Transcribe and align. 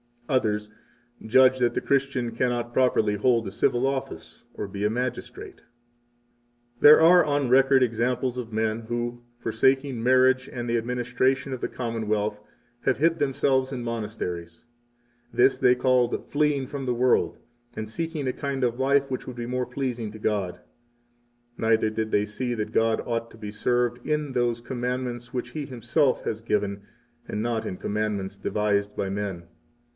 Others 0.27 0.69
judge 1.25 1.59
that 1.59 1.73
the 1.73 1.81
Christian 1.81 2.31
cannot 2.31 2.73
properly 2.73 3.15
hold 3.15 3.45
a 3.47 3.51
civil 3.51 3.85
office 3.85 4.45
or 4.53 4.65
be 4.67 4.83
a 4.85 4.89
magistrate. 4.89 5.57
56 5.57 5.65
There 6.79 7.01
are 7.01 7.23
on 7.23 7.49
record 7.49 7.83
examples 7.83 8.37
of 8.37 8.51
men 8.53 8.79
who, 8.87 9.21
forsaking 9.37 10.01
marriage 10.01 10.47
and 10.51 10.67
the 10.69 10.77
administration 10.77 11.51
of 11.51 11.59
the 11.59 11.67
Commonwealth, 11.67 12.39
have 12.85 12.97
hid 12.97 13.17
themselves 13.17 13.73
in 13.73 13.83
monasteries. 13.83 14.63
This 15.33 15.55
57 15.55 15.65
they 15.67 15.75
called 15.75 16.31
fleeing 16.31 16.65
from 16.65 16.85
the 16.85 16.95
world, 16.95 17.37
and 17.75 17.87
seeking 17.89 18.25
a 18.25 18.33
kind 18.33 18.63
of 18.63 18.79
life 18.79 19.11
which 19.11 19.27
would 19.27 19.35
be 19.35 19.45
more 19.45 19.65
pleasing 19.67 20.11
to 20.11 20.17
God. 20.17 20.61
Neither 21.57 21.89
did 21.89 22.09
they 22.09 22.25
see 22.25 22.53
that 22.55 22.71
God 22.71 23.01
ought 23.05 23.29
to 23.31 23.37
be 23.37 23.51
served 23.51 24.03
in 24.07 24.31
those 24.31 24.61
commandments 24.61 25.33
which 25.33 25.49
He 25.49 25.65
Himself 25.65 26.23
has 26.23 26.41
given 26.41 26.83
and 27.27 27.43
not 27.43 27.67
in 27.67 27.75
commandments 27.75 28.35
58 28.35 28.43
devised 28.43 28.95
by 28.95 29.09
men. 29.09 29.43